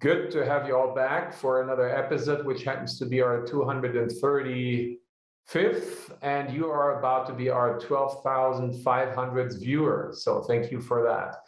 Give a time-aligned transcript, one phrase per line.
[0.00, 4.96] Good to have you all back for another episode, which happens to be our 235th,
[6.22, 10.12] and you are about to be our 12,500th viewer.
[10.14, 11.38] So thank you for that.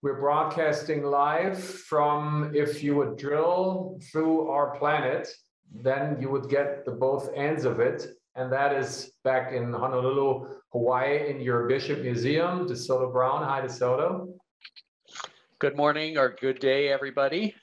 [0.00, 5.28] We're broadcasting live from, if you would drill through our planet,
[5.74, 8.06] then you would get the both ends of it.
[8.36, 13.42] And that is back in Honolulu, Hawaii, in your Bishop Museum, DeSoto Brown.
[13.42, 14.38] Hi, DeSoto.
[15.58, 17.56] Good morning or good day, everybody.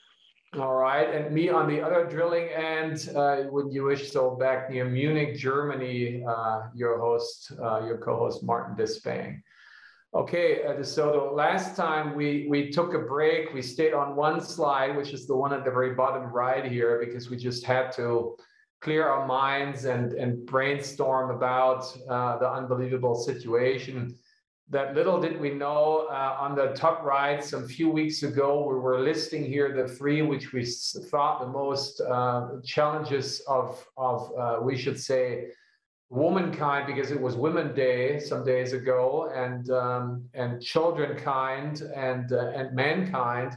[0.58, 4.70] All right, and me on the other drilling end, uh, when you wish, so back
[4.70, 9.42] near Munich, Germany, uh, your host, uh, your co-host Martin Despang.
[10.14, 13.52] Okay, uh, so last time we we took a break.
[13.52, 17.02] We stayed on one slide, which is the one at the very bottom right here,
[17.04, 18.34] because we just had to
[18.80, 24.16] clear our minds and and brainstorm about uh, the unbelievable situation
[24.68, 28.74] that little did we know uh, on the top right some few weeks ago we
[28.74, 34.58] were listing here the three which we thought the most uh, challenges of of uh,
[34.60, 35.46] we should say
[36.08, 42.32] womankind because it was women day some days ago and um, and children kind and
[42.32, 43.52] uh, and mankind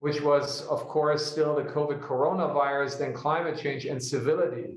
[0.00, 4.76] which was of course still the covid coronavirus then climate change and civility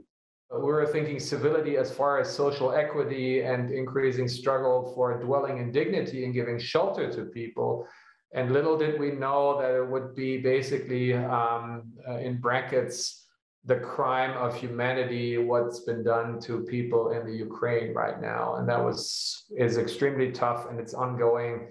[0.51, 6.23] were thinking civility as far as social equity and increasing struggle for dwelling in dignity
[6.25, 7.87] and giving shelter to people.
[8.33, 13.25] And little did we know that it would be basically, um, uh, in brackets,
[13.65, 18.55] the crime of humanity, what's been done to people in the Ukraine right now.
[18.57, 21.69] And that was is extremely tough and it's ongoing.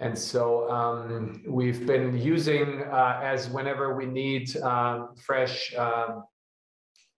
[0.00, 6.24] And so um, we've been using uh, as whenever we need uh, fresh um,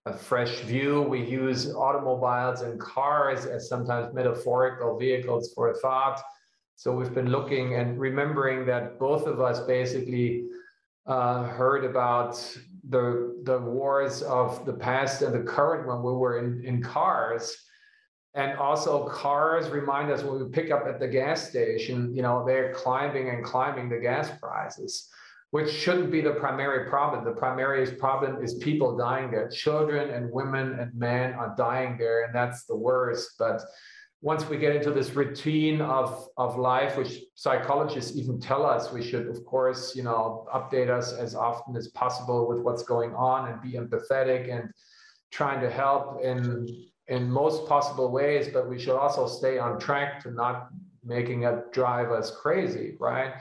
[0.06, 1.02] a fresh view.
[1.02, 6.20] We use automobiles and cars as sometimes metaphorical vehicles for a thought.
[6.76, 10.44] So we've been looking and remembering that both of us basically
[11.06, 12.34] uh, heard about
[12.90, 17.56] the the wars of the past and the current when we were in, in cars.
[18.34, 22.44] And also cars remind us when we pick up at the gas station, you know,
[22.44, 25.08] they're climbing and climbing the gas prices
[25.50, 27.24] which shouldn't be the primary problem.
[27.24, 29.48] The primary problem is people dying there.
[29.48, 33.34] Children and women and men are dying there, and that's the worst.
[33.38, 33.62] But
[34.20, 39.02] once we get into this routine of, of life, which psychologists even tell us we
[39.02, 43.50] should, of course, you know, update us as often as possible with what's going on
[43.50, 44.70] and be empathetic and
[45.30, 46.66] trying to help in
[47.08, 50.68] in most possible ways, but we should also stay on track to not
[51.04, 53.34] making it drive us crazy, right?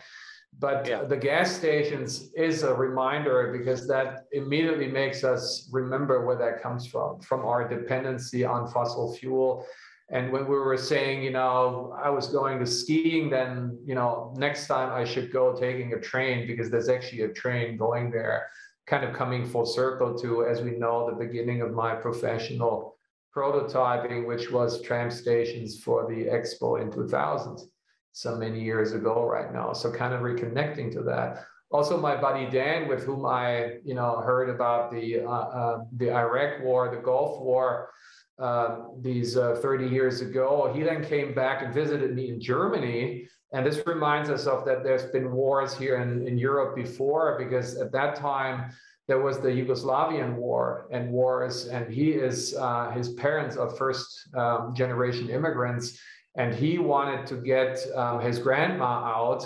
[0.59, 1.03] But yeah.
[1.03, 6.85] the gas stations is a reminder because that immediately makes us remember where that comes
[6.85, 9.65] from from our dependency on fossil fuel
[10.09, 14.33] and when we were saying you know i was going to skiing then you know
[14.37, 18.47] next time i should go taking a train because there's actually a train going there
[18.85, 22.95] kind of coming full circle to as we know the beginning of my professional
[23.35, 27.67] prototyping which was tram stations for the expo in 2000
[28.13, 29.73] so many years ago right now.
[29.73, 31.45] So kind of reconnecting to that.
[31.71, 36.11] Also, my buddy Dan, with whom I, you know, heard about the uh, uh, the
[36.11, 37.89] Iraq War, the Gulf War,
[38.39, 40.71] uh, these uh, 30 years ago.
[40.73, 43.27] He then came back and visited me in Germany.
[43.53, 47.77] And this reminds us of that there's been wars here in, in Europe before, because
[47.77, 48.71] at that time
[49.07, 54.29] there was the Yugoslavian war and wars, and he is uh, his parents are first
[54.35, 55.99] um, generation immigrants
[56.35, 59.45] and he wanted to get um, his grandma out.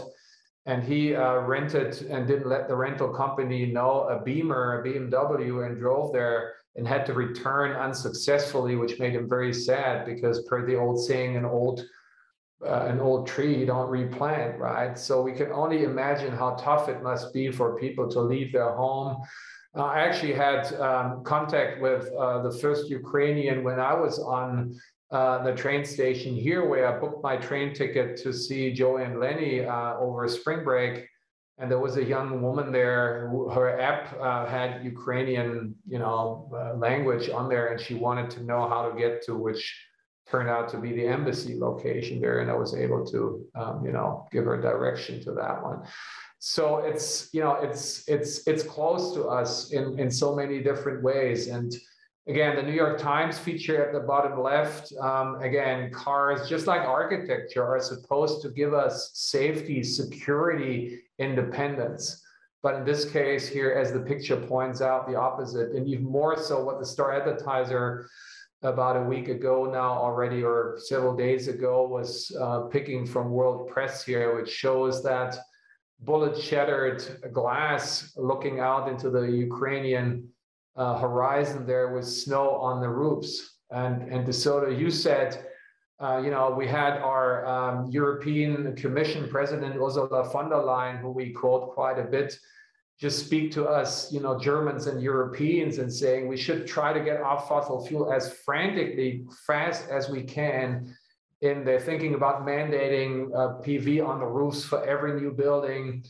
[0.66, 5.66] And he uh, rented and didn't let the rental company know a beamer a bmw
[5.66, 10.66] and drove there and had to return unsuccessfully which made him very sad because per
[10.66, 11.86] the old saying an old
[12.66, 14.98] uh, an old tree you don't replant right?
[14.98, 18.74] So we can only imagine how tough it must be for people to leave their
[18.74, 19.22] home.
[19.76, 24.76] Uh, I actually had um, contact with uh, the first Ukrainian when I was on
[25.12, 29.66] uh, the train station here where I booked my train ticket to see Joanne Lenny
[29.66, 31.08] uh, over spring break.
[31.60, 33.30] And there was a young woman there.
[33.32, 38.30] Who, her app uh, had Ukrainian, you know, uh, language on there, and she wanted
[38.32, 39.64] to know how to get to which
[40.30, 42.42] turned out to be the embassy location there.
[42.42, 45.80] And I was able to, um, you know, give her direction to that one.
[46.40, 51.02] So it's, you know, it's it's it's close to us in in so many different
[51.02, 51.74] ways, and
[52.28, 56.82] Again, the New York Times feature at the bottom left, um, again, cars, just like
[56.82, 62.22] architecture, are supposed to give us safety, security, independence.
[62.62, 66.38] But in this case here, as the picture points out, the opposite, and even more
[66.38, 68.10] so what the Star Advertiser
[68.62, 73.70] about a week ago now already, or several days ago, was uh, picking from World
[73.70, 75.38] Press here, which shows that
[76.02, 80.28] bullet shattered glass looking out into the Ukrainian
[80.78, 83.58] uh, horizon there with snow on the roofs.
[83.72, 85.46] And, and DeSoto, you said,
[86.00, 91.10] uh, you know, we had our um, European Commission President Ursula von der Leyen, who
[91.10, 92.38] we quote quite a bit,
[93.00, 97.00] just speak to us, you know, Germans and Europeans and saying we should try to
[97.00, 100.96] get off fossil fuel as frantically fast as we can.
[101.44, 106.04] And they're thinking about mandating uh, PV on the roofs for every new building.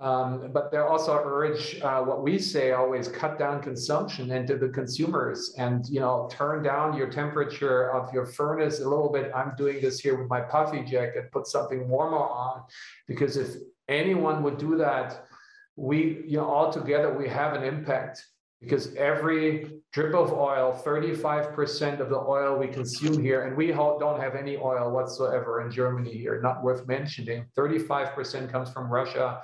[0.00, 4.68] Um, but they also urge uh, what we say always cut down consumption into the
[4.68, 9.32] consumers and you know turn down your temperature of your furnace a little bit.
[9.34, 12.62] I'm doing this here with my puffy jacket, put something warmer on,
[13.08, 13.56] because if
[13.88, 15.26] anyone would do that,
[15.74, 18.24] we, you know, all together we have an impact
[18.60, 24.20] because every drip of oil, 35% of the oil we consume here, and we don't
[24.20, 27.46] have any oil whatsoever in Germany here, not worth mentioning.
[27.56, 29.42] 35% comes from Russia.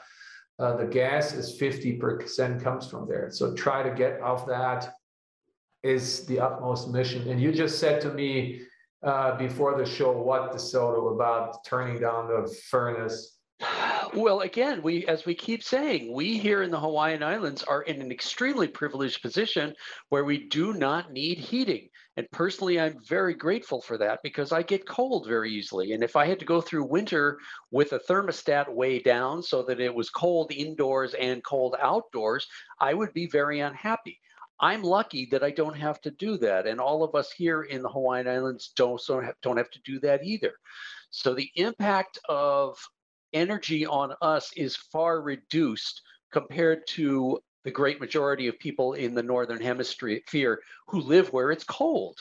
[0.59, 3.29] Uh, the gas is 50% comes from there.
[3.31, 4.95] So try to get off that
[5.83, 7.29] is the utmost mission.
[7.29, 8.62] And you just said to me
[9.03, 13.35] uh, before the show, what the DeSoto about turning down the furnace
[14.15, 18.00] well, again, we as we keep saying, we here in the Hawaiian Islands are in
[18.00, 19.75] an extremely privileged position
[20.09, 21.89] where we do not need heating.
[22.16, 25.93] And personally, I'm very grateful for that because I get cold very easily.
[25.93, 27.38] And if I had to go through winter
[27.72, 32.46] with a thermostat way down so that it was cold indoors and cold outdoors,
[32.81, 34.20] I would be very unhappy.
[34.61, 36.69] I'm lucky that I don't have to do that.
[36.69, 39.00] And all of us here in the Hawaiian Islands don't,
[39.43, 40.52] don't have to do that either.
[41.11, 42.78] So the impact of
[43.32, 46.00] energy on us is far reduced
[46.31, 51.64] compared to the great majority of people in the northern hemisphere who live where it's
[51.64, 52.19] cold.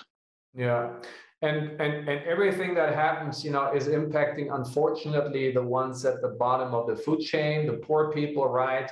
[0.55, 0.93] Yeah.
[1.41, 6.29] And, and and everything that happens, you know, is impacting, unfortunately, the ones at the
[6.39, 8.89] bottom of the food chain, the poor people, right?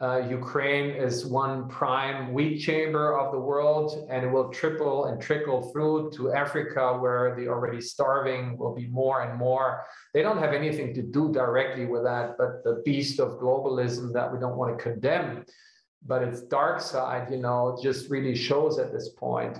[0.00, 5.22] Uh, Ukraine is one prime wheat chamber of the world, and it will triple and
[5.22, 9.84] trickle through to Africa, where the already starving will be more and more.
[10.12, 14.32] They don't have anything to do directly with that, but the beast of globalism that
[14.32, 15.44] we don't want to condemn,
[16.06, 19.58] but its dark side, you know, just really shows at this point.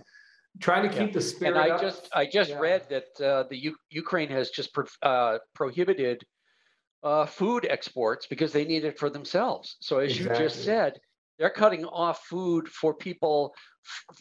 [0.60, 1.14] Trying to keep yeah.
[1.14, 1.56] the spirit.
[1.56, 1.80] And I up.
[1.80, 2.60] just I just yeah.
[2.60, 6.24] read that uh, the U- Ukraine has just pro- uh, prohibited
[7.02, 9.76] uh, food exports because they need it for themselves.
[9.80, 10.44] So, as exactly.
[10.44, 11.00] you just said,
[11.38, 13.54] they're cutting off food for people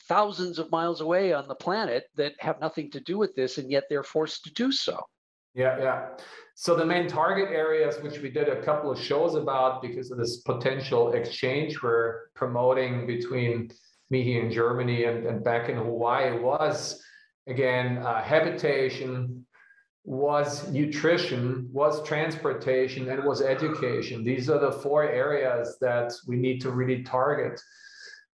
[0.07, 3.71] thousands of miles away on the planet that have nothing to do with this, and
[3.71, 4.99] yet they're forced to do so.
[5.53, 6.07] Yeah, yeah.
[6.55, 10.17] So the main target areas, which we did a couple of shows about because of
[10.17, 13.71] this potential exchange we're promoting between
[14.09, 17.03] me here in Germany and, and back in Hawaii, was
[17.47, 19.45] again uh, habitation,
[20.05, 24.23] was nutrition, was transportation, and was education.
[24.23, 27.59] These are the four areas that we need to really target.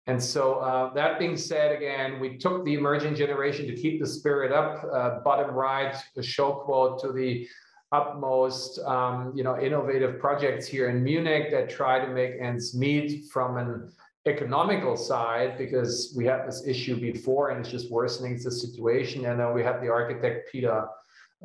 [0.08, 4.08] And so, uh, that being said, again, we took the emerging generation to keep the
[4.08, 4.84] spirit up.
[4.92, 7.48] Uh, bottom right, a show quote to the
[7.92, 13.26] utmost, um, you know, innovative projects here in Munich that try to make ends meet
[13.32, 13.92] from an
[14.28, 19.26] economical side because we had this issue before and it's just worsening the situation.
[19.26, 20.88] And then we had the architect Peter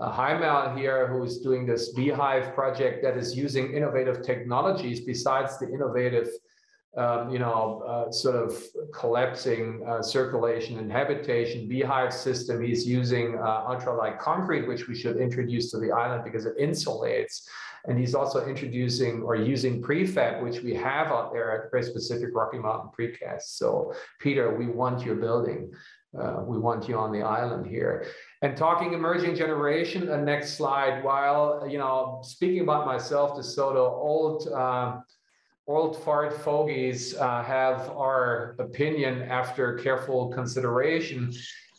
[0.00, 5.68] uh, Heimel here, who's doing this Beehive project that is using innovative technologies besides the
[5.68, 6.28] innovative,
[6.96, 12.62] um, you know, uh, sort of collapsing uh, circulation and habitation beehive system.
[12.62, 17.42] He's using uh, ultralight concrete, which we should introduce to the island because it insulates.
[17.86, 22.30] And he's also introducing or using prefab, which we have out there at Great Pacific
[22.32, 23.42] Rocky Mountain Precast.
[23.42, 25.70] So, Peter, we want your building.
[26.18, 28.06] Uh, we want you on the island here.
[28.40, 31.02] And talking emerging generation, the next slide.
[31.02, 35.00] While you know, speaking about myself, DeSoto, old uh,
[35.66, 41.33] old fart fogies uh, have our opinion after careful consideration.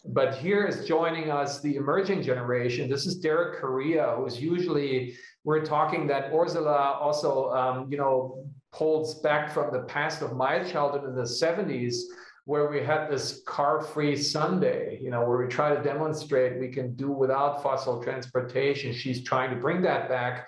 [0.07, 2.89] But here is joining us the emerging generation.
[2.89, 8.45] This is Derek Correa, who is usually we're talking that Ursula also, um, you know,
[8.71, 12.01] pulls back from the past of my childhood in the 70s
[12.45, 16.95] where we had this car-free Sunday, you know, where we try to demonstrate we can
[16.95, 18.93] do without fossil transportation.
[18.93, 20.47] She's trying to bring that back.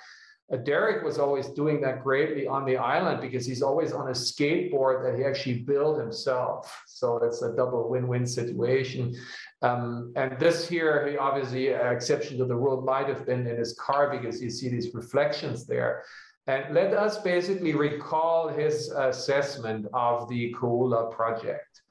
[0.52, 4.12] Uh, Derek was always doing that greatly on the island because he's always on a
[4.12, 6.84] skateboard that he actually built himself.
[6.88, 9.14] So it's a double win-win situation.
[9.62, 13.58] Um, and this here, he obviously, uh, exception to the rule, might have been in
[13.58, 16.04] his car because you see these reflections there.
[16.48, 21.82] And let us basically recall his assessment of the Ko'ula project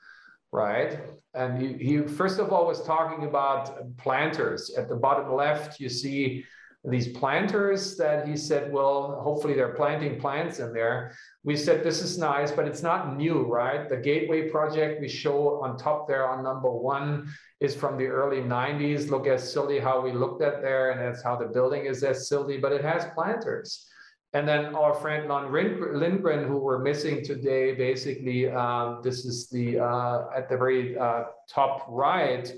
[0.52, 1.00] right?
[1.34, 4.70] And he, he first of all was talking about planters.
[4.78, 6.46] At the bottom left, you see
[6.88, 11.16] these planters that he said, well, hopefully they're planting plants in there.
[11.42, 13.88] We said, this is nice, but it's not new, right?
[13.88, 18.40] The Gateway project we show on top there on number one is from the early
[18.40, 19.10] 90s.
[19.10, 22.28] Look as silly how we looked at there, and that's how the building is as
[22.28, 23.88] silly, but it has planters.
[24.32, 29.78] And then our friend Lon Lindgren, who we're missing today, basically, um, this is the
[29.78, 32.52] uh, at the very uh, top right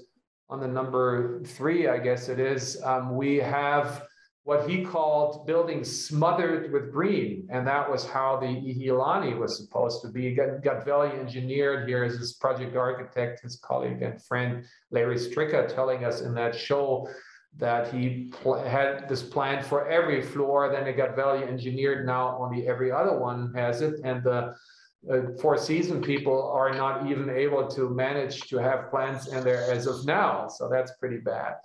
[0.51, 2.83] on the number three, I guess it is.
[2.83, 4.08] Um, we have
[4.49, 10.01] what he called buildings smothered with green, and that was how the Ihialani was supposed
[10.01, 10.35] to be.
[10.35, 10.89] Got, got
[11.21, 16.33] engineered here as his project architect, his colleague and friend Larry Stricka, telling us in
[16.37, 17.07] that show
[17.59, 18.33] that he
[18.65, 20.73] had this plan for every floor.
[20.73, 22.07] Then it got value engineered.
[22.07, 24.55] Now only every other one has it, and the
[25.13, 29.71] uh, Four Season people are not even able to manage to have plans in there
[29.71, 30.49] as of now.
[30.49, 31.57] So that's pretty bad.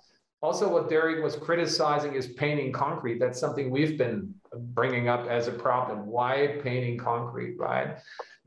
[0.44, 3.18] Also, what Derek was criticizing is painting concrete.
[3.18, 6.04] That's something we've been bringing up as a problem.
[6.04, 7.96] Why painting concrete, right?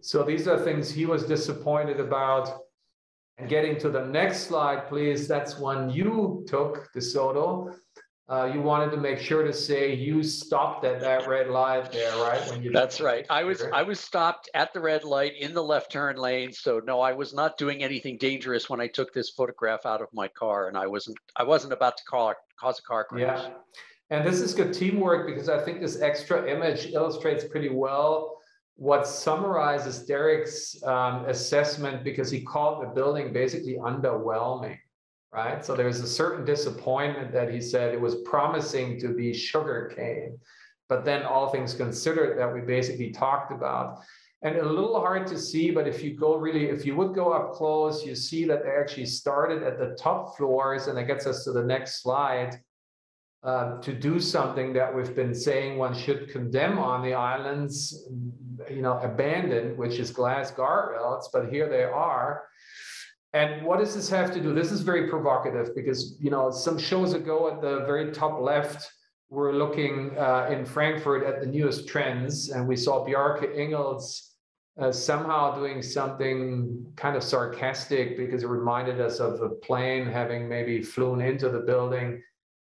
[0.02, 2.60] So these are things he was disappointed about.
[3.40, 5.28] And getting to the next slide, please.
[5.28, 7.74] That's one you took, DeSoto.
[8.30, 12.14] Uh, you wanted to make sure to say you stopped at that red light there,
[12.18, 12.42] right?
[12.50, 13.26] When you That's right.
[13.30, 16.52] I was I was stopped at the red light in the left turn lane.
[16.52, 20.10] So no, I was not doing anything dangerous when I took this photograph out of
[20.14, 23.22] my car, and I wasn't I wasn't about to call, cause a car crash.
[23.44, 23.50] Yeah,
[24.10, 28.38] and this is good teamwork because I think this extra image illustrates pretty well
[28.78, 34.78] what summarizes Derek's um, assessment because he called the building basically underwhelming,
[35.34, 35.64] right?
[35.64, 40.38] So there's a certain disappointment that he said it was promising to be sugarcane,
[40.90, 44.00] but then all things considered that we basically talked about.
[44.44, 47.34] And a little hard to see, but if you go really, if you would go
[47.34, 51.26] up close, you see that they actually started at the top floors, and that gets
[51.26, 52.60] us to the next slide.
[53.44, 58.08] Uh, to do something that we've been saying one should condemn on the islands
[58.70, 62.44] you know, abandoned, which is glass guardrails, but here they are.
[63.34, 64.54] And what does this have to do?
[64.54, 68.90] This is very provocative because, you know, some shows ago at the very top left,
[69.30, 74.28] we're looking uh, in Frankfurt at the newest trends, and we saw Bjarke Ingels
[74.80, 80.48] uh, somehow doing something kind of sarcastic because it reminded us of a plane having
[80.48, 82.22] maybe flown into the building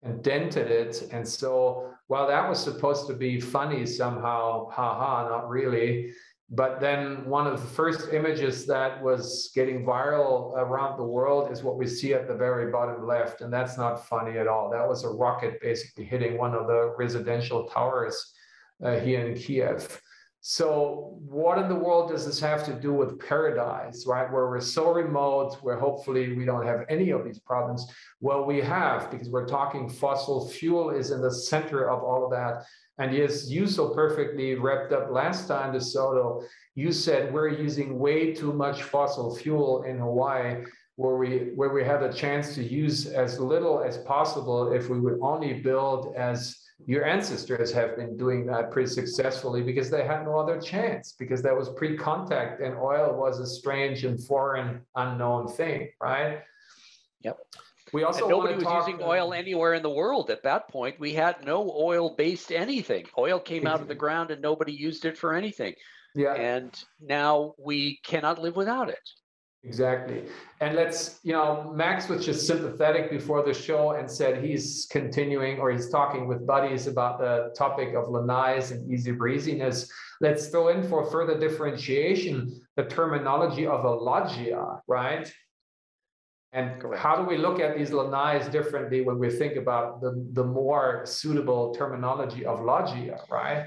[0.03, 1.07] and dented it.
[1.11, 6.11] And so while that was supposed to be funny somehow, haha, not really.
[6.55, 11.63] But then one of the first images that was getting viral around the world is
[11.63, 13.41] what we see at the very bottom left.
[13.41, 14.69] And that's not funny at all.
[14.69, 18.35] That was a rocket basically hitting one of the residential towers
[18.83, 19.99] uh, here in Kiev.
[20.45, 24.29] So, what in the world does this have to do with paradise, right?
[24.29, 27.87] Where we're so remote, where hopefully we don't have any of these problems.
[28.19, 32.31] Well, we have, because we're talking fossil fuel is in the center of all of
[32.31, 32.65] that.
[32.99, 35.09] And yes, you so perfectly wrapped up.
[35.09, 36.43] Last time, DeSoto,
[36.75, 40.63] you said we're using way too much fossil fuel in Hawaii,
[40.95, 44.99] where we where we have a chance to use as little as possible if we
[44.99, 50.23] would only build as your ancestors have been doing that pretty successfully because they had
[50.23, 55.47] no other chance because that was pre-contact and oil was a strange and foreign unknown
[55.47, 56.41] thing right?
[57.21, 57.37] Yep
[57.93, 60.67] we also and nobody was talk, using uh, oil anywhere in the world at that
[60.69, 64.73] point we had no oil based anything oil came out of the ground and nobody
[64.73, 65.73] used it for anything
[66.15, 69.09] yeah and now we cannot live without it
[69.65, 70.23] Exactly.
[70.59, 75.59] And let's, you know, Max was just sympathetic before the show and said he's continuing
[75.59, 79.89] or he's talking with buddies about the topic of lanais and easy breeziness.
[80.19, 85.31] Let's throw in for further differentiation the terminology of a loggia, right?
[86.53, 87.01] And Correct.
[87.01, 91.01] how do we look at these lanais differently when we think about the, the more
[91.03, 93.65] suitable terminology of loggia, right?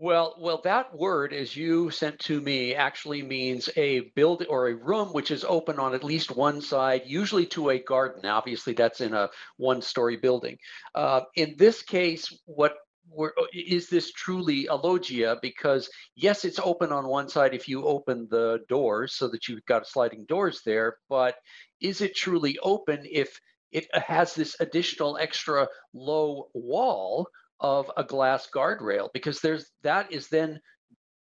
[0.00, 4.74] Well, well, that word, as you sent to me, actually means a build or a
[4.74, 8.24] room which is open on at least one side, usually to a garden.
[8.24, 10.56] Obviously, that's in a one-story building.
[10.94, 12.76] Uh, in this case, what
[13.16, 15.38] Uh, is this truly a loggia?
[15.40, 19.64] Because yes, it's open on one side if you open the doors so that you've
[19.66, 21.36] got sliding doors there, but
[21.80, 23.40] is it truly open if
[23.72, 27.28] it uh, has this additional extra low wall
[27.60, 30.60] of a glass guardrail because there's that is then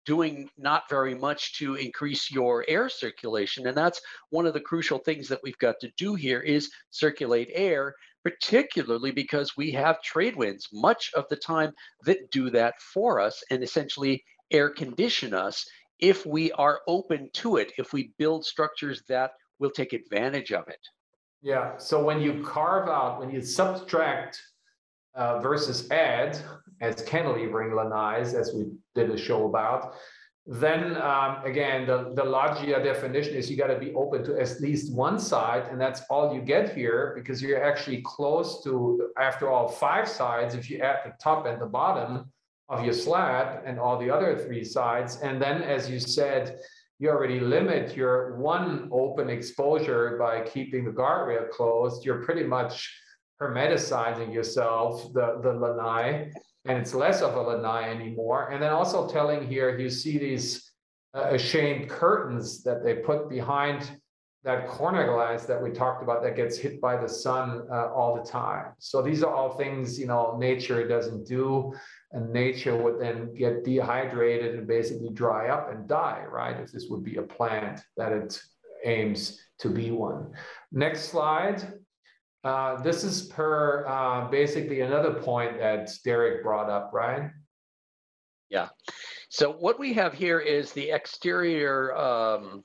[0.05, 4.99] doing not very much to increase your air circulation and that's one of the crucial
[4.99, 10.35] things that we've got to do here is circulate air particularly because we have trade
[10.35, 10.67] winds.
[10.73, 11.71] Much of the time
[12.05, 15.65] that do that for us and essentially air condition us
[15.99, 20.67] if we are open to it if we build structures that will take advantage of
[20.67, 20.79] it.
[21.41, 24.41] Yeah so when you carve out when you subtract
[25.15, 26.37] uh, versus add
[26.79, 29.95] as cantilevering lanais, as we did a show about,
[30.47, 34.59] then um, again, the, the Loggia definition is you got to be open to at
[34.59, 39.49] least one side, and that's all you get here because you're actually close to, after
[39.49, 42.31] all, five sides if you add the top and the bottom
[42.69, 45.19] of your slab and all the other three sides.
[45.21, 46.59] And then, as you said,
[46.97, 52.03] you already limit your one open exposure by keeping the guardrail closed.
[52.03, 52.91] You're pretty much
[53.39, 56.31] hermeticizing yourself, the, the lanai
[56.65, 58.49] and it's less of a lanai anymore.
[58.49, 60.71] And then also telling here, you see these
[61.13, 63.89] uh, ashamed curtains that they put behind
[64.43, 68.15] that corner glass that we talked about that gets hit by the sun uh, all
[68.15, 68.73] the time.
[68.79, 71.73] So these are all things, you know, nature doesn't do,
[72.11, 76.59] and nature would then get dehydrated and basically dry up and die, right?
[76.59, 78.41] If this would be a plant that it
[78.83, 80.31] aims to be one.
[80.71, 81.73] Next slide.
[82.43, 87.29] Uh, this is per uh, basically another point that Derek brought up, right?
[88.49, 88.69] Yeah.
[89.29, 92.63] So what we have here is the exterior um,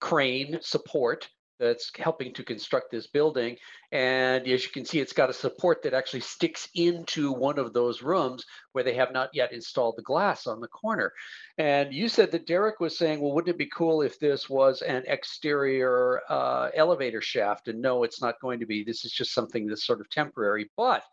[0.00, 1.28] crane support
[1.60, 3.56] that's helping to construct this building.
[3.92, 7.72] And as you can see, it's got a support that actually sticks into one of
[7.72, 11.12] those rooms where they have not yet installed the glass on the corner.
[11.58, 14.82] And you said that Derek was saying, well, wouldn't it be cool if this was
[14.82, 17.68] an exterior uh, elevator shaft?
[17.68, 18.82] And no, it's not going to be.
[18.82, 20.70] This is just something that's sort of temporary.
[20.76, 21.04] But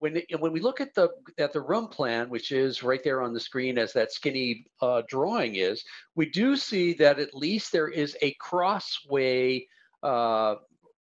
[0.00, 3.32] when when we look at the at the room plan, which is right there on
[3.32, 7.88] the screen as that skinny uh, drawing is, we do see that at least there
[7.88, 9.66] is a crossway
[10.02, 10.56] uh,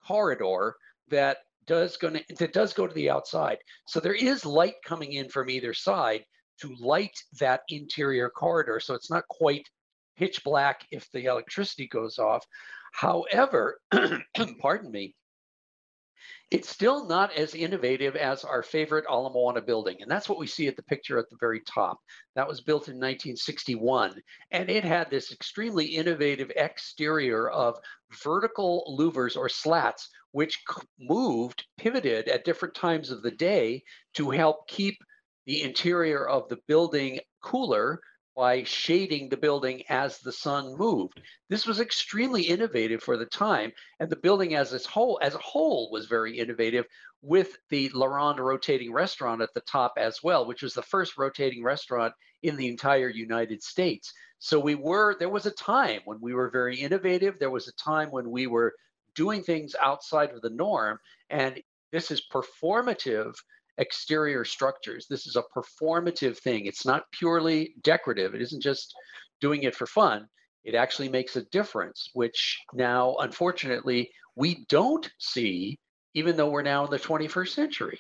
[0.07, 0.77] corridor
[1.09, 3.59] that does going to that does go to the outside.
[3.87, 6.25] So there is light coming in from either side
[6.61, 8.81] to light that interior corridor.
[8.81, 9.66] So it's not quite
[10.16, 12.45] pitch black if the electricity goes off.
[12.93, 13.81] However,
[14.61, 15.14] pardon me,
[16.51, 19.99] it's still not as innovative as our favorite Ala Moana building.
[20.01, 21.99] And that's what we see at the picture at the very top.
[22.35, 24.21] That was built in 1961.
[24.51, 27.79] And it had this extremely innovative exterior of
[28.25, 30.61] vertical louvers or slats, which
[30.99, 33.85] moved, pivoted at different times of the day
[34.15, 34.99] to help keep
[35.47, 38.01] the interior of the building cooler
[38.40, 41.20] by shading the building as the sun moved.
[41.50, 45.90] This was extremely innovative for the time, and the building as whole as a whole
[45.92, 46.87] was very innovative
[47.20, 51.18] with the La Ronde rotating restaurant at the top as well, which was the first
[51.18, 54.11] rotating restaurant in the entire United States.
[54.38, 57.38] So we were there was a time when we were very innovative.
[57.38, 58.72] There was a time when we were
[59.14, 60.98] doing things outside of the norm,
[61.29, 61.61] and
[61.92, 63.35] this is performative
[63.81, 65.07] exterior structures.
[65.09, 66.66] This is a performative thing.
[66.66, 68.35] It's not purely decorative.
[68.35, 68.95] It isn't just
[69.40, 70.27] doing it for fun.
[70.62, 75.79] It actually makes a difference, which now, unfortunately, we don't see,
[76.14, 77.99] even though we're now in the 21st century.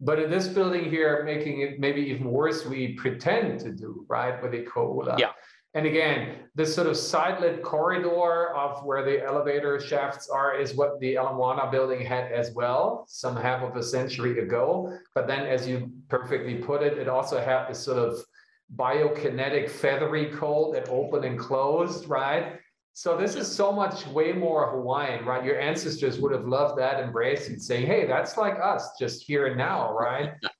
[0.00, 4.40] But in this building here, making it maybe even worse, we pretend to do, right,
[4.42, 5.14] with the ko'ula.
[5.14, 5.32] Uh, yeah.
[5.74, 10.98] And again, this sort of side-lit corridor of where the elevator shafts are is what
[10.98, 14.98] the Ala Moana building had as well, some half of a century ago.
[15.14, 18.18] But then, as you perfectly put it, it also had this sort of
[18.76, 22.58] biokinetic feathery coat that opened and closed, right?
[22.94, 25.44] So this is so much way more Hawaiian, right?
[25.44, 29.46] Your ancestors would have loved that embrace and saying, hey, that's like us, just here
[29.46, 30.32] and now, right?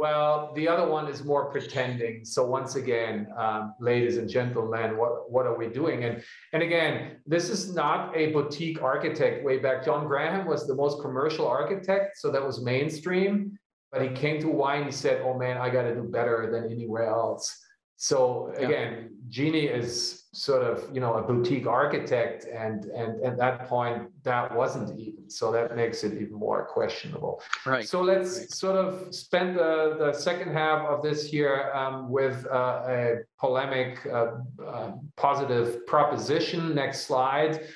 [0.00, 2.24] Well, the other one is more pretending.
[2.24, 6.04] So once again, um, ladies and gentlemen, what, what are we doing?
[6.04, 9.84] And, and again, this is not a boutique architect way back.
[9.84, 12.16] John Graham was the most commercial architect.
[12.16, 13.58] So that was mainstream.
[13.92, 16.72] But he came to and he said, oh man, I got to do better than
[16.72, 17.54] anywhere else.
[18.02, 23.68] So again, Jeannie is sort of you know a boutique architect, and and at that
[23.68, 25.28] point that wasn't even.
[25.28, 27.42] So that makes it even more questionable.
[27.66, 27.86] Right.
[27.86, 28.50] So let's right.
[28.50, 33.98] sort of spend the the second half of this year um, with uh, a polemic,
[34.06, 36.74] uh, uh, positive proposition.
[36.74, 37.68] Next slide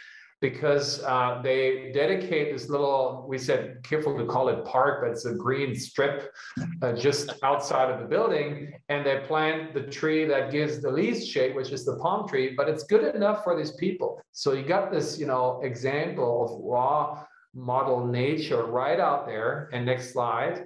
[0.45, 5.25] because uh, they dedicate this little, we said, careful to call it park, but it's
[5.25, 6.35] a green strip
[6.83, 8.75] uh, just outside of the building.
[8.91, 12.53] And they plant the tree that gives the least shade, which is the palm tree,
[12.55, 14.21] but it's good enough for these people.
[14.33, 19.71] So you got this, you know, example of raw model nature right out there.
[19.73, 20.65] And next slide.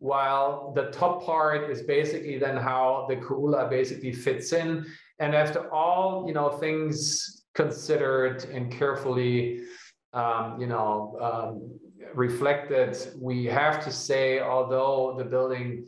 [0.00, 4.84] While the top part is basically then how the Ko'ula basically fits in.
[5.18, 9.62] And after all, you know, things considered and carefully,
[10.12, 11.78] um, you know, um,
[12.14, 12.96] reflected.
[13.16, 15.86] We have to say, although the building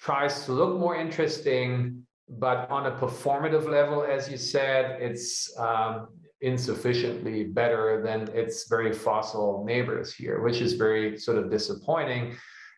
[0.00, 6.08] tries to look more interesting, but on a performative level, as you said, it's um,
[6.40, 12.36] insufficiently better than its very fossil neighbors here, which is very sort of disappointing.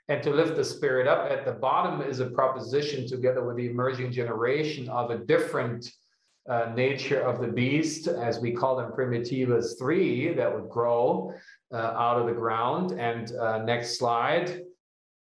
[0.09, 3.69] And to lift the spirit up, at the bottom is a proposition together with the
[3.69, 5.93] emerging generation of a different
[6.51, 11.33] uh, nature of the beast, as we call them primitivas three, that would grow
[11.73, 12.93] uh, out of the ground.
[12.99, 14.63] And uh, next slide.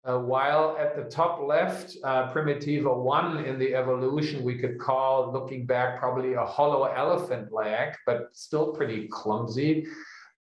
[0.06, 5.34] Uh, while at the top left, uh, Primitiva 1 in the evolution, we could call,
[5.34, 9.86] looking back, probably a hollow elephant leg, but still pretty clumsy.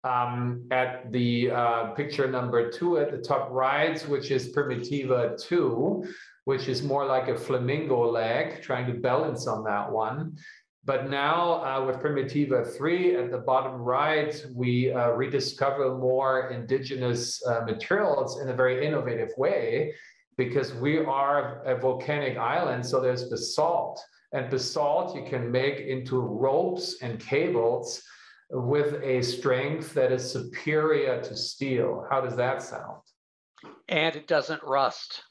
[0.04, 6.04] Um, at the uh, picture number two at the top right, which is Primitiva 2,
[6.44, 10.36] which is more like a flamingo leg, trying to balance on that one.
[10.86, 17.44] But now uh, with Primitiva 3 at the bottom right, we uh, rediscover more indigenous
[17.44, 19.92] uh, materials in a very innovative way
[20.36, 24.00] because we are a volcanic island, so there's basalt.
[24.32, 28.00] And basalt you can make into ropes and cables
[28.50, 32.06] with a strength that is superior to steel.
[32.08, 33.02] How does that sound?
[33.88, 35.22] And it doesn't rust.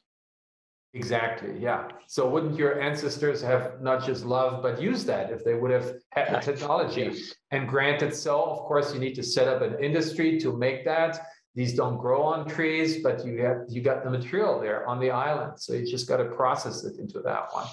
[0.95, 1.59] Exactly.
[1.59, 1.89] Yeah.
[2.07, 5.91] So wouldn't your ancestors have not just loved but used that if they would have
[6.11, 7.11] had the technology?
[7.13, 7.33] Yes.
[7.51, 11.19] And granted, so of course you need to set up an industry to make that.
[11.53, 15.11] These don't grow on trees, but you have you got the material there on the
[15.11, 17.65] island, so you just got to process it into that one.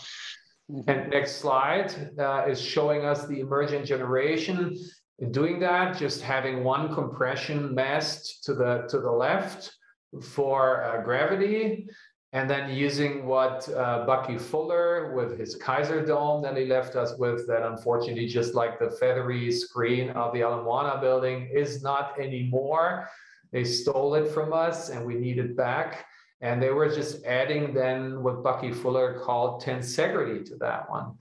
[0.70, 0.90] Mm-hmm.
[0.90, 4.76] And next slide uh, is showing us the emergent generation.
[5.20, 9.72] In doing that, just having one compression mast to the to the left
[10.20, 11.86] for uh, gravity
[12.34, 17.18] and then using what uh, Bucky Fuller with his Kaiser Dome that he left us
[17.18, 22.18] with, that unfortunately, just like the feathery screen of the Ala Moana building, is not
[22.18, 23.08] anymore.
[23.52, 26.06] They stole it from us and we need it back.
[26.40, 31.16] And they were just adding then what Bucky Fuller called tensegrity to that one.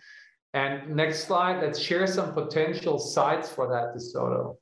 [0.53, 4.55] And next slide, let's share some potential sites for that DeSoto.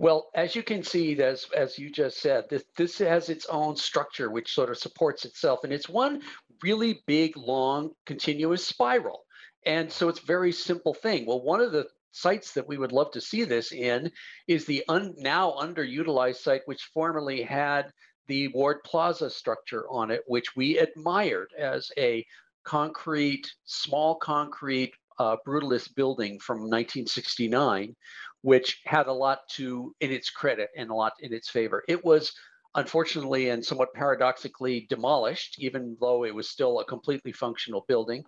[0.00, 3.76] Well, as you can see, as, as you just said, this, this has its own
[3.76, 5.60] structure which sort of supports itself.
[5.62, 6.22] And it's one
[6.62, 9.24] really big, long, continuous spiral.
[9.66, 11.26] And so it's a very simple thing.
[11.26, 14.10] Well, one of the sites that we would love to see this in
[14.48, 17.92] is the un, now underutilized site, which formerly had
[18.26, 22.24] the Ward Plaza structure on it, which we admired as a
[22.64, 27.94] concrete, small concrete uh, brutalist building from 1969,
[28.42, 31.82] which had a lot to in its credit and a lot in its favor.
[31.88, 32.32] It was
[32.74, 38.22] unfortunately and somewhat paradoxically demolished, even though it was still a completely functional building.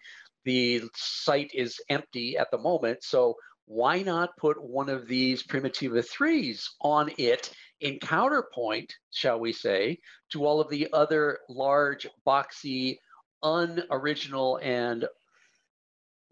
[0.44, 6.04] The site is empty at the moment, so why not put one of these Primitiva
[6.04, 9.98] 3s on it in counterpoint, shall we say,
[10.32, 12.96] to all of the other large, boxy,
[13.42, 15.06] unoriginal, and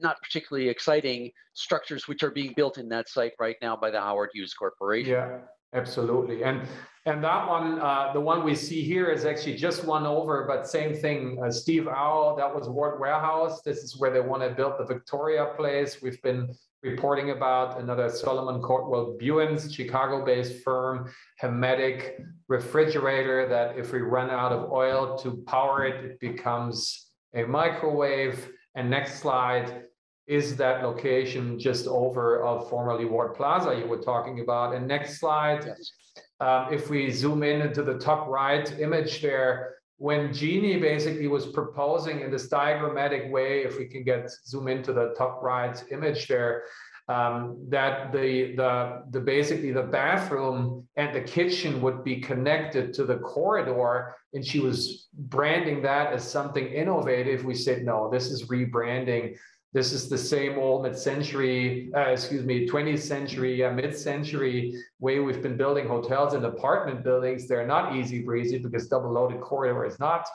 [0.02, 4.00] not particularly exciting structures which are being built in that site right now by the
[4.00, 5.12] Howard Hughes Corporation.
[5.12, 5.38] Yeah,
[5.74, 6.42] absolutely.
[6.42, 6.62] And
[7.06, 10.68] and that one, uh, the one we see here is actually just one over, but
[10.68, 11.38] same thing.
[11.42, 13.62] Uh, Steve Au, that was Ward Warehouse.
[13.62, 16.02] This is where they want to build the Victoria place.
[16.02, 21.10] We've been reporting about another Solomon Cordwell Buenz, Chicago-based firm,
[21.42, 27.44] Hemmetic refrigerator that if we run out of oil to power it, it becomes a
[27.44, 28.50] microwave.
[28.74, 29.84] And next slide,
[30.30, 34.76] is that location just over of formerly Ward Plaza you were talking about.
[34.76, 35.92] And next slide, yes.
[36.38, 41.46] um, if we zoom in into the top right image there, when Jeannie basically was
[41.48, 46.28] proposing in this diagrammatic way, if we can get zoom into the top right image
[46.28, 46.62] there,
[47.08, 53.04] um, that the, the, the basically the bathroom and the kitchen would be connected to
[53.04, 54.14] the corridor.
[54.32, 57.44] And she was branding that as something innovative.
[57.44, 59.36] We said, no, this is rebranding
[59.72, 65.42] this is the same old mid-century, uh, excuse me, 20th century, uh, mid-century way we've
[65.42, 67.46] been building hotels and apartment buildings.
[67.46, 70.26] They're not easy breezy because double loaded corridor is not.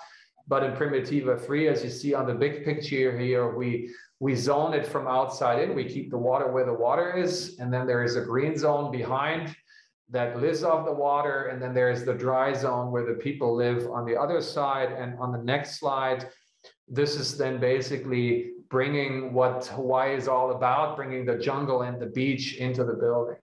[0.48, 4.74] But in Primitiva 3, as you see on the big picture here, we, we zone
[4.74, 5.76] it from outside in.
[5.76, 7.58] We keep the water where the water is.
[7.60, 9.54] And then there is a green zone behind
[10.12, 11.48] that lives off the water.
[11.48, 14.92] And then there's the dry zone where the people live on the other side.
[14.92, 16.30] And on the next slide,
[16.88, 22.08] this is then basically bringing what Hawaii is all about, bringing the jungle and the
[22.08, 23.38] beach into the building.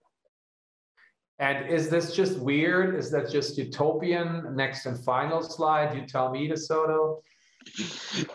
[1.38, 2.94] And is this just weird?
[2.94, 4.54] Is that just utopian?
[4.54, 7.20] Next and final slide, you tell me, DeSoto.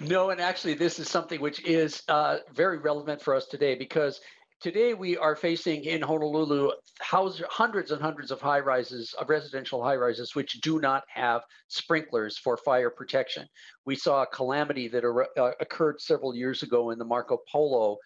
[0.01, 4.21] No, and actually, this is something which is uh, very relevant for us today because
[4.59, 9.83] Today, we are facing in Honolulu house, hundreds and hundreds of high rises, of residential
[9.83, 13.47] high rises, which do not have sprinklers for fire protection.
[13.85, 17.97] We saw a calamity that uh, occurred several years ago in the Marco Polo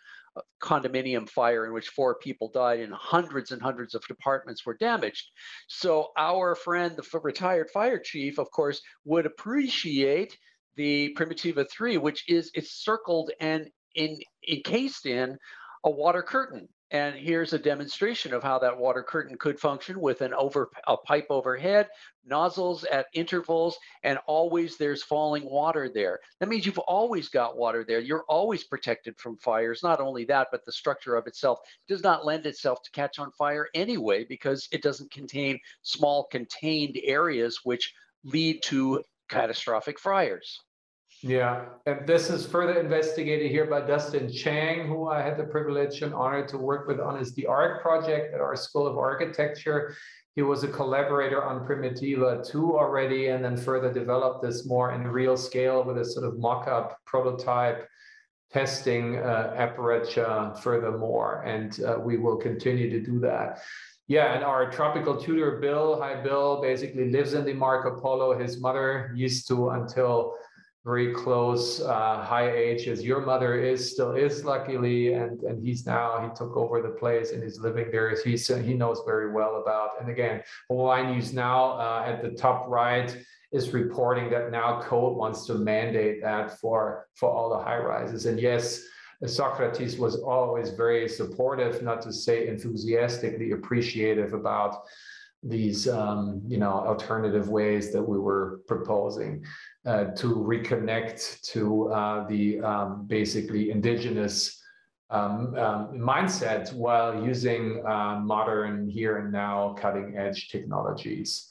[0.62, 5.32] condominium fire in which four people died and hundreds and hundreds of departments were damaged.
[5.68, 10.38] So our friend, the retired fire chief, of course, would appreciate
[10.76, 14.18] the Primitiva 3, which is it's circled and in,
[14.50, 15.38] encased in
[15.84, 16.68] a water curtain.
[16.94, 20.98] And here's a demonstration of how that water curtain could function with an over a
[20.98, 21.88] pipe overhead,
[22.26, 26.20] nozzles at intervals, and always there's falling water there.
[26.42, 28.02] That means you've always got water there.
[28.02, 29.84] You're always protected from fires.
[29.84, 33.32] Not only that, but the structure of itself does not lend itself to catch on
[33.32, 37.94] fire anyway because it doesn't contain small contained areas which
[38.26, 40.60] lead to catastrophic fires.
[41.24, 46.02] Yeah, and this is further investigated here by Dustin Chang, who I had the privilege
[46.02, 49.96] and honor to work with on his The Arc project at our School of Architecture.
[50.36, 55.08] He was a collaborator on Primitiva 2 already, and then further developed this more in
[55.08, 57.88] real scale with a sort of mock-up prototype
[58.52, 63.60] testing uh, apparatus furthermore, and uh, we will continue to do that.
[64.08, 68.38] Yeah, and our tropical tutor, Bill, hi Bill, basically lives in the Marco Polo.
[68.38, 70.34] His mother used to until
[70.84, 75.86] very close uh, high age as your mother is still is luckily and and he's
[75.86, 78.16] now he took over the place and he's living there.
[78.24, 82.68] He's he knows very well about and again Hawaii News now uh, at the top
[82.68, 83.16] right
[83.52, 88.26] is reporting that now code wants to mandate that for for all the high rises.
[88.26, 88.84] And yes
[89.26, 94.84] Socrates was always very supportive not to say enthusiastically appreciative about
[95.44, 99.44] these um, you know alternative ways that we were proposing
[99.86, 104.62] uh, to reconnect to uh, the um, basically indigenous
[105.10, 111.48] um, um, mindset while using uh, modern here and now cutting edge technologies.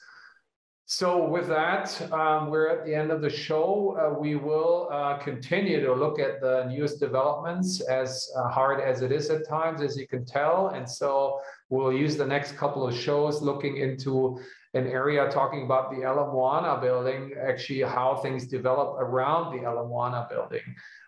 [0.86, 3.96] So with that, um, we're at the end of the show.
[3.96, 9.00] Uh, we will uh, continue to look at the newest developments as uh, hard as
[9.00, 10.70] it is at times, as you can tell.
[10.70, 11.38] And so
[11.68, 14.40] we'll use the next couple of shows looking into
[14.74, 19.86] an area talking about the Ala Moana building, actually how things develop around the Ala
[19.88, 20.62] Moana building,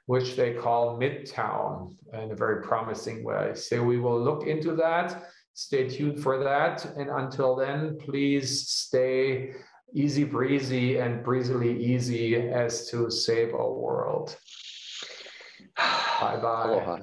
[0.06, 3.52] which they call Midtown in a very promising way.
[3.54, 5.24] So we will look into that.
[5.54, 6.84] Stay tuned for that.
[6.96, 9.52] And until then, please stay
[9.94, 14.36] easy breezy and breezily easy as to save our world.
[16.20, 17.02] bye bye.